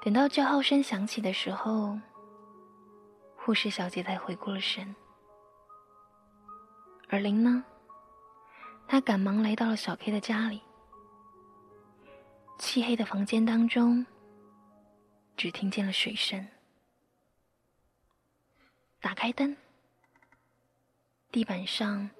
[0.04, 1.98] 等到叫号声响起的时候，
[3.38, 4.94] 护士小姐才回过了神。
[7.08, 7.64] 而林呢，
[8.86, 10.60] 她赶忙来到了小 K 的家里。
[12.58, 14.04] 漆黑的房间当中，
[15.38, 16.46] 只听见了水声。
[19.00, 19.56] 打开灯，
[21.32, 22.10] 地板上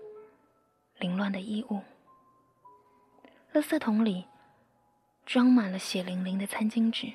[0.96, 1.82] 凌乱的衣物，
[3.52, 4.24] 垃圾桶里
[5.26, 7.12] 装满了血淋淋的餐巾纸。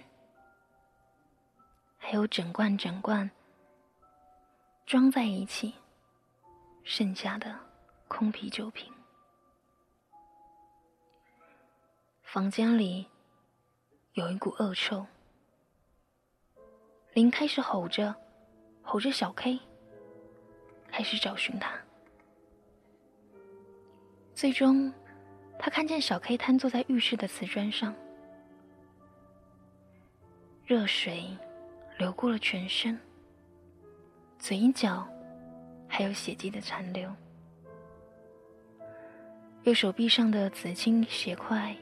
[2.01, 3.29] 还有整罐整罐
[4.85, 5.75] 装在一起
[6.83, 7.55] 剩下的
[8.07, 8.91] 空啤酒瓶，
[12.23, 13.05] 房间里
[14.13, 15.05] 有一股恶臭。
[17.13, 18.15] 林开始吼着，
[18.81, 19.59] 吼着小 K，
[20.87, 21.77] 开始找寻他。
[24.33, 24.91] 最终，
[25.59, 27.93] 他看见小 K 瘫坐在浴室的瓷砖上，
[30.65, 31.37] 热水。
[31.99, 32.97] 流过了全身，
[34.39, 35.05] 嘴角
[35.85, 37.13] 还有血迹的残留，
[39.63, 41.75] 右手臂上的紫青血块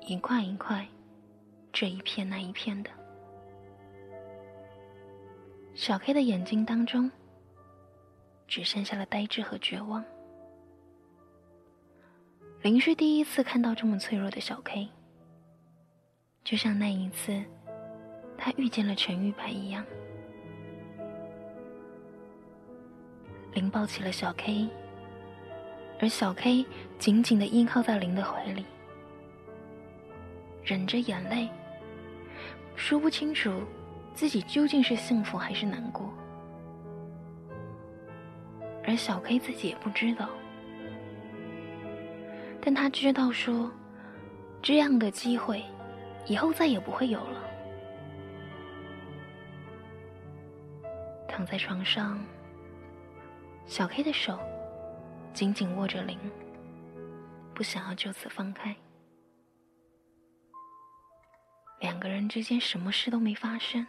[0.00, 0.88] 一块一块，
[1.70, 2.90] 这一片那一片的。
[5.74, 7.10] 小 K 的眼睛当中
[8.48, 10.02] 只剩下了呆滞和绝望。
[12.62, 14.88] 林旭第一次看到这么脆弱的小 K，
[16.42, 17.44] 就像那一次。
[18.36, 19.84] 他遇见了陈玉白一样，
[23.52, 24.68] 林抱起了小 K，
[26.00, 26.66] 而小 K
[26.98, 28.66] 紧紧的依靠在林的怀里，
[30.62, 31.48] 忍着眼泪，
[32.74, 33.62] 说不清楚
[34.14, 36.12] 自己究竟是幸福还是难过，
[38.84, 40.28] 而小 K 自己也不知道，
[42.60, 43.70] 但他知道说，
[44.60, 45.62] 这样的机会
[46.26, 47.43] 以后再也不会有了。
[51.36, 52.24] 躺在床上，
[53.66, 54.38] 小 K 的手
[55.32, 56.16] 紧紧握着铃，
[57.52, 58.72] 不想要就此放开。
[61.80, 63.84] 两个人之间什么事都没发生，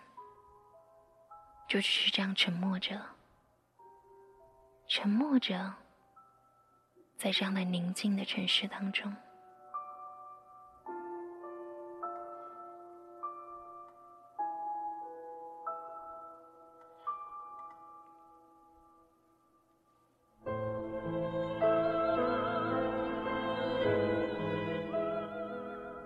[1.70, 3.00] 就只是这样沉默着，
[4.88, 5.72] 沉默着，
[7.16, 9.16] 在这样的宁静的城市当中。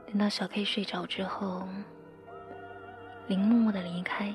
[0.09, 1.67] 等到小 K 睡着之后，
[3.27, 4.33] 林默默的离开。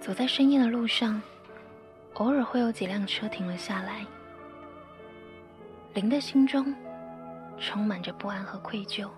[0.00, 1.20] 走在深夜的路上，
[2.14, 4.06] 偶尔会有几辆车停了下来。
[5.94, 6.72] 林的心中
[7.58, 9.08] 充满着不安和愧疚，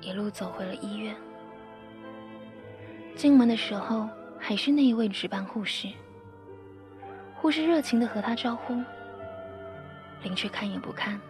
[0.00, 1.16] 一路走回了医院。
[3.16, 5.88] 进门的时候，还是那一位值班护士。
[7.34, 8.80] 护士热情的和他招呼，
[10.22, 11.20] 林却看也不看，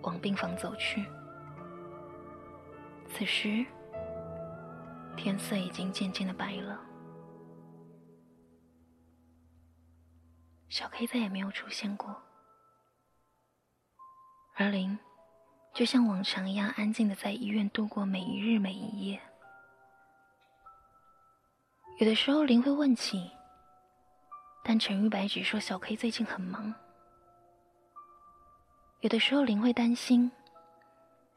[0.00, 1.04] 往病房走去。
[3.18, 3.64] 此时，
[5.16, 6.78] 天色已经渐渐的白了。
[10.68, 12.14] 小 K 再也没有出现过，
[14.56, 14.98] 而林
[15.72, 19.18] 就像往常一样安静的在医院度过每一日每一夜。
[21.98, 23.30] 有的时候林会问起，
[24.62, 26.74] 但陈玉白只说小 K 最近很忙。
[29.00, 30.30] 有的时候林会担心。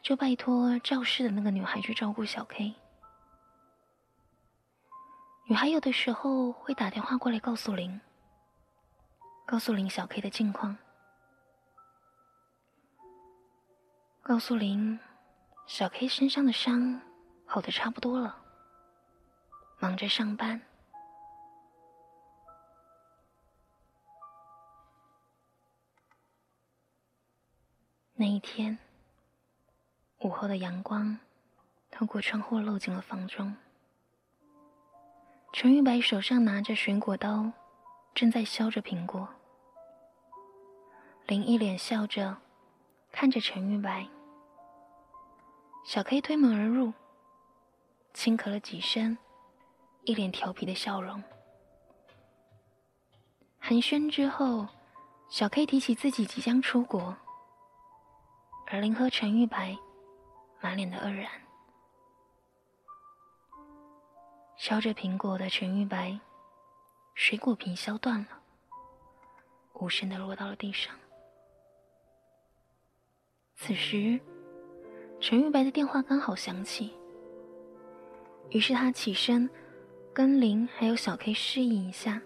[0.02, 2.74] 就拜托肇事的那个女孩去照顾小 K。
[5.48, 8.00] 女孩有的时候会打电话过来告诉林，
[9.46, 10.78] 告诉林小 K 的近况，
[14.22, 15.00] 告诉林
[15.68, 17.02] 小 K 身上的伤
[17.46, 18.36] 好的差不多了，
[19.80, 20.62] 忙着上班。
[28.16, 28.78] 那一天。
[30.20, 31.18] 午后的阳光
[31.90, 33.56] 透过窗户漏进了房中。
[35.54, 37.50] 陈玉白手上拿着水果刀，
[38.14, 39.28] 正在削着苹果。
[41.26, 42.36] 林一脸笑着
[43.14, 44.06] 看着陈玉白。
[45.86, 46.92] 小 K 推门而入，
[48.14, 49.18] 轻咳了几声，
[50.04, 51.24] 一脸调皮的笑容。
[53.58, 54.68] 寒暄之后，
[55.30, 57.16] 小 K 提起自己即将出国，
[58.68, 59.78] 而林和陈玉白。
[60.62, 61.30] 满脸的愕然，
[64.58, 66.20] 削着苹果的陈玉白，
[67.16, 68.42] 水果皮削断了，
[69.74, 70.94] 无声的落到了地上。
[73.56, 74.20] 此时，
[75.22, 76.94] 陈玉白的电话刚好响起，
[78.50, 79.50] 于是他起身，
[80.14, 82.22] 跟林还有小 K 示意一下，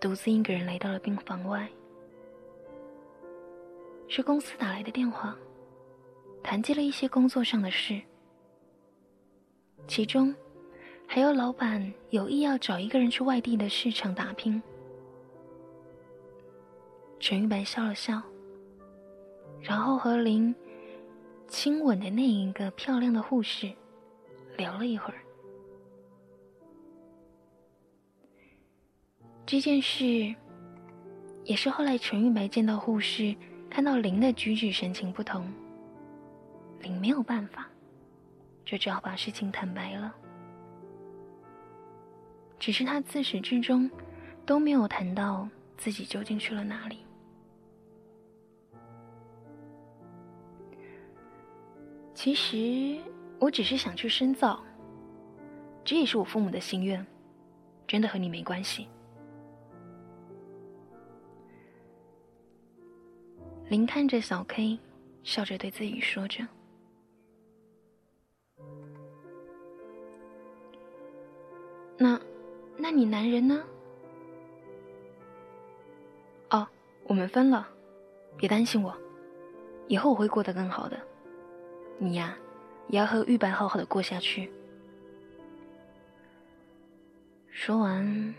[0.00, 1.68] 独自一个人来到了病房外。
[4.06, 5.36] 是公司打来的电话。
[6.48, 8.00] 谈及了一些工作上的事，
[9.86, 10.34] 其中
[11.06, 14.62] 还有老板有意要找一个人去外地的市场打拼。
[17.20, 18.22] 陈玉白笑了笑，
[19.60, 20.54] 然后和林
[21.48, 23.70] 亲吻的那一个漂亮的护士
[24.56, 25.20] 聊了一会儿。
[29.44, 30.34] 这件事
[31.44, 33.36] 也是后来陈玉白见到护士，
[33.68, 35.46] 看到林的举止神情不同。
[36.80, 37.68] 林没有办法，
[38.64, 40.14] 就只好把事情坦白了。
[42.58, 43.90] 只是他自始至终
[44.44, 46.98] 都没有谈到自己究竟去了哪里。
[52.14, 52.98] 其实
[53.38, 54.60] 我只是想去深造，
[55.84, 57.06] 这也是我父母的心愿，
[57.86, 58.88] 真的和你没关系。
[63.68, 64.78] 林看着小 K，
[65.22, 66.44] 笑着对自己说着。
[72.98, 73.62] 你男人呢？
[76.50, 76.66] 哦，
[77.04, 77.68] 我们分了，
[78.36, 78.92] 别担心我，
[79.86, 80.98] 以后我会过得更好的。
[81.98, 82.36] 你呀，
[82.88, 84.50] 也要和玉白好好的过下去。
[87.50, 88.34] 说完，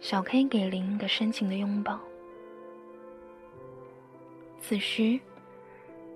[0.00, 2.00] 小 K 给林一个深情的拥抱。
[4.58, 5.20] 此时，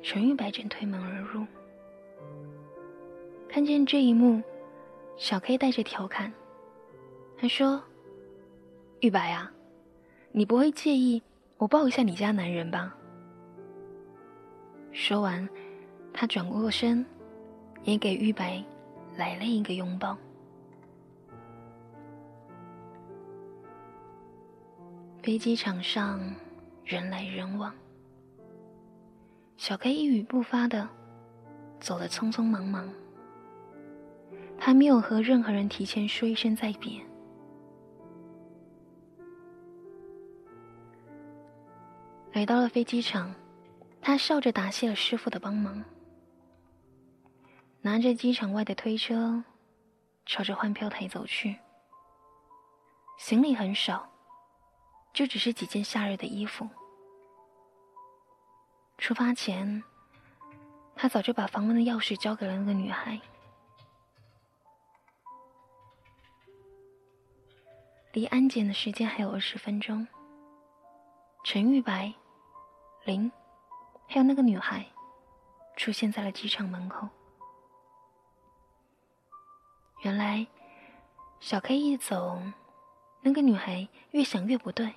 [0.02, 1.44] 陈玉白正推门而入，
[3.46, 4.42] 看见这一幕，
[5.18, 6.32] 小 K 带着调侃。
[7.38, 7.82] 他说
[9.00, 9.52] ：“玉白啊，
[10.32, 11.22] 你不会介意
[11.58, 12.96] 我抱一下你家男人吧？”
[14.90, 15.46] 说完，
[16.14, 17.04] 他转过身，
[17.84, 18.64] 也给玉白
[19.16, 20.16] 来了一个拥抱。
[25.22, 26.20] 飞机场上
[26.84, 27.74] 人来人往，
[29.56, 30.88] 小 K 一语不发的
[31.80, 32.88] 走了，匆匆忙忙，
[34.56, 37.05] 他没有和任何人提前说一声再别。
[42.36, 43.34] 来到了飞机场，
[44.02, 45.82] 他笑着答谢了师傅的帮忙，
[47.80, 49.42] 拿着机场外的推车，
[50.26, 51.56] 朝着换票台走去。
[53.16, 54.06] 行李很少，
[55.14, 56.68] 就只是几件夏日的衣服。
[58.98, 59.82] 出发前，
[60.94, 63.18] 他早就把房门的钥匙交给了那个女孩。
[68.12, 70.06] 离安检的时间还有二十分钟。
[71.44, 72.12] 陈玉白、
[73.06, 73.30] 林，
[74.08, 74.84] 还有那个女孩，
[75.76, 77.08] 出现在了机场门口。
[80.02, 80.46] 原来，
[81.38, 82.42] 小 K 一走，
[83.22, 84.92] 那个女孩越想越不对，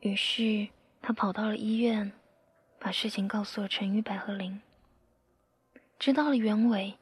[0.00, 0.68] 于是
[1.02, 2.12] 他跑到了医院。
[2.80, 4.62] 把事情告诉了陈玉白和林，
[5.98, 6.96] 知道了原委，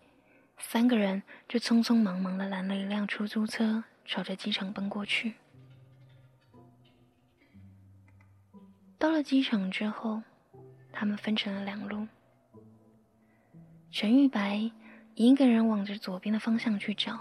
[0.57, 5.34] 三个人就匆匆忙忙的拦了一辆出租车，朝着机场奔过去。
[8.99, 10.22] 到了机场之后，
[10.92, 12.07] 他们分成了两路。
[13.90, 14.70] 陈玉白
[15.14, 17.18] 一个人往着左边的方向去找，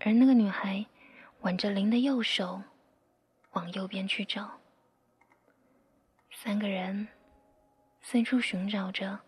[0.00, 0.84] 而那个女孩
[1.40, 2.62] 挽着林的右手，
[3.52, 4.50] 往右边去找。
[6.30, 7.08] 三个人
[8.00, 9.18] 四处寻找着，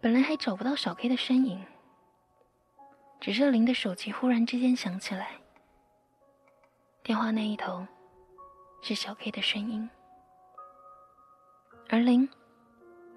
[0.00, 1.64] 本来还找不到小 K 的身影，
[3.20, 5.32] 只是林的手机忽然之间响起来，
[7.02, 7.86] 电话那一头
[8.86, 9.88] 是小 K 的声音，
[11.88, 12.28] 而林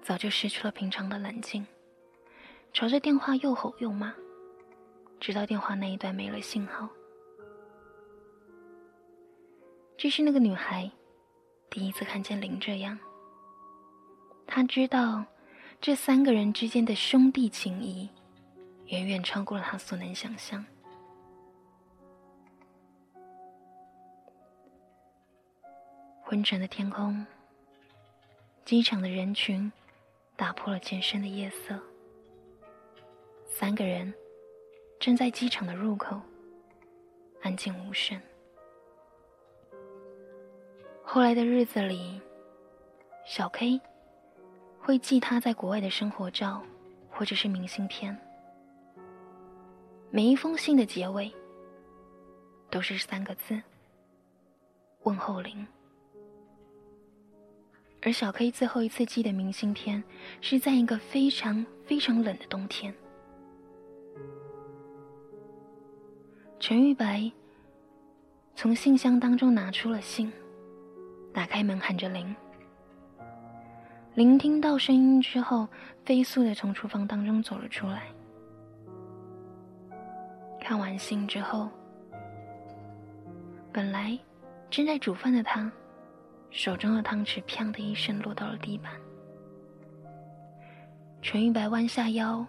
[0.00, 1.66] 早就失去了平常的冷静，
[2.72, 4.14] 朝着电话又吼又骂，
[5.20, 6.88] 直到电话那一端没了信号。
[9.98, 10.90] 这是那个女孩。
[11.68, 12.98] 第一次看见林这样，
[14.46, 15.22] 他知道
[15.82, 18.08] 这三个人之间的兄弟情谊
[18.86, 20.64] 远远超过了他所能想象。
[26.30, 27.24] 昏沉的天空，
[28.66, 29.72] 机场的人群
[30.36, 31.80] 打破了渐深的夜色。
[33.46, 34.12] 三个人
[35.00, 36.20] 正在机场的入口，
[37.40, 38.20] 安静无声。
[41.02, 42.20] 后来的日子里，
[43.24, 43.80] 小 K
[44.78, 46.62] 会寄他在国外的生活照，
[47.10, 48.14] 或者是明信片。
[50.10, 51.34] 每一封信的结尾
[52.68, 53.62] 都是三个字：
[55.04, 55.66] 问候铃。
[58.08, 60.02] 而小 K 最后一次寄的明信片，
[60.40, 62.94] 是在一个非常非常冷的冬天。
[66.58, 67.30] 陈玉白
[68.54, 70.32] 从信箱当中拿出了信。
[71.34, 72.34] 打开门，喊着林。
[74.14, 75.68] 林听到声音之后，
[76.06, 78.04] 飞速的从厨房当中走了出来。
[80.58, 81.68] 看完信之后，
[83.70, 84.18] 本来
[84.70, 85.70] 正在煮饭的他，
[86.50, 88.92] 手中的汤匙“砰”的一声落到了地板。
[91.20, 92.46] 陈玉白弯下腰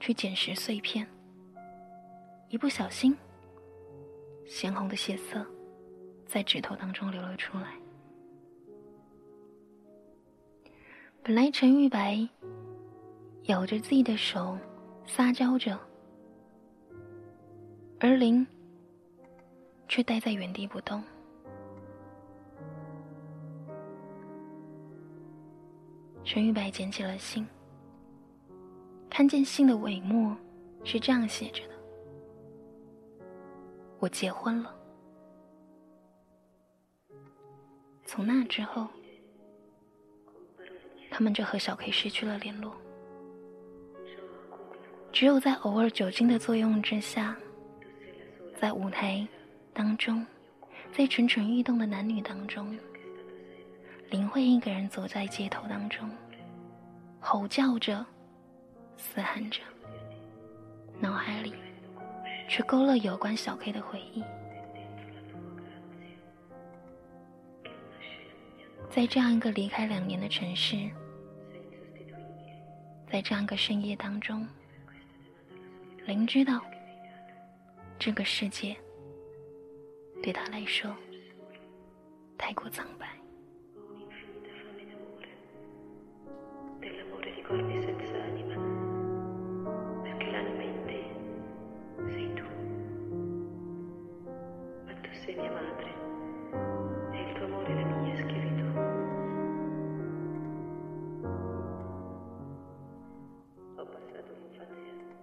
[0.00, 1.06] 去捡拾碎片，
[2.48, 3.16] 一不小心，
[4.46, 5.44] 鲜红的血色
[6.26, 7.74] 在指头当中流了出来。
[11.22, 12.28] 本来陈玉白
[13.44, 14.58] 咬着自己的手，
[15.06, 15.78] 撒娇着，
[18.00, 18.46] 而林
[19.88, 21.02] 却待在原地不动。
[26.30, 27.46] 陈玉白捡起了信，
[29.08, 30.36] 看见信的尾末
[30.84, 31.74] 是这样写着的
[33.98, 34.76] ：“我结婚了。”
[38.04, 38.86] 从那之后。
[41.10, 42.70] 他们就和小 K 失去了联络，
[45.10, 47.34] 只有在偶尔酒精的作用之下，
[48.60, 49.26] 在舞台
[49.72, 50.24] 当中，
[50.92, 52.78] 在蠢蠢欲动的男女当中，
[54.10, 56.08] 林慧一个人走在街头当中，
[57.20, 58.04] 吼叫着，
[58.96, 59.60] 嘶喊着，
[60.98, 61.54] 脑海里
[62.48, 64.24] 却勾勒有关小 K 的回忆。
[68.90, 70.90] 在这样一个离开两年的城市，
[73.12, 74.48] 在这样一个深夜当中，
[76.06, 76.62] 林知道，
[77.98, 78.74] 这个世界
[80.22, 80.90] 对他来说
[82.38, 83.06] 太过苍白。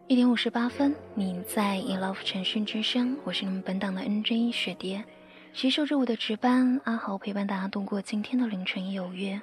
[0.08, 5.04] 一点五十八分，你在 In Love 晨讯之声，我是你们本档的 NJ 雪蝶，
[5.52, 9.42] 携手着我的值班阿豪陪伴大家度过今天的凌晨有约。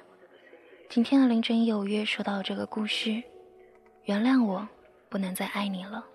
[0.87, 3.21] 今天的凌晨有约，说到这个故事，
[4.05, 4.65] 原谅我
[5.09, 6.05] 不能再爱你了。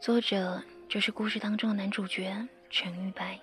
[0.00, 2.36] 作者就是故事当中的男主角
[2.70, 3.38] 陈玉白。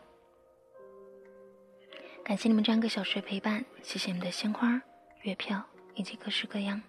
[2.26, 4.82] 感谢你们这样一个小时的陪伴，谢谢你们的鲜花、
[5.22, 5.64] 月票
[5.96, 6.82] 以及各式各样。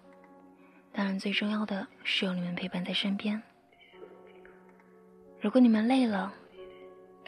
[0.93, 3.41] 当然，最重要的是有你们陪伴在身边。
[5.39, 6.33] 如果你们累了，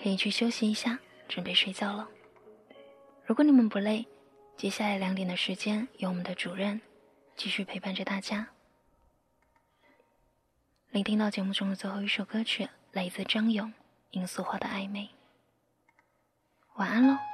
[0.01, 2.07] 可以去休息一下，准备睡觉了。
[3.25, 4.05] 如果你们不累，
[4.57, 6.81] 接下来两点的时间，由我们的主任
[7.35, 8.49] 继续陪伴着大家。
[10.91, 13.69] 聆听到节目中的最后一首歌曲，来自张勇
[14.11, 15.05] 《罂粟花的暧昧》。
[16.75, 17.32] 晚安喽。